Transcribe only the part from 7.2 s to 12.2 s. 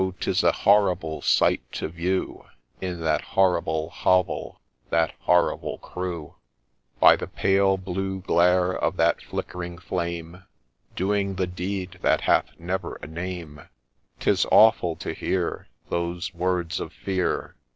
pale blue glare of that flickering flame, Doing the deed